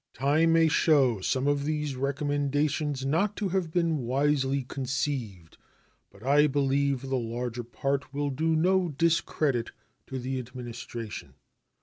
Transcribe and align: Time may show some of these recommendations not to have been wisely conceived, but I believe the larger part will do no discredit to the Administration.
Time 0.15 0.53
may 0.53 0.67
show 0.67 1.19
some 1.21 1.45
of 1.47 1.63
these 1.63 1.95
recommendations 1.95 3.05
not 3.05 3.35
to 3.35 3.49
have 3.49 3.69
been 3.71 3.99
wisely 3.99 4.63
conceived, 4.63 5.57
but 6.09 6.23
I 6.23 6.47
believe 6.47 7.03
the 7.03 7.17
larger 7.19 7.63
part 7.63 8.11
will 8.11 8.31
do 8.31 8.55
no 8.55 8.89
discredit 8.89 9.69
to 10.07 10.17
the 10.17 10.39
Administration. 10.39 11.35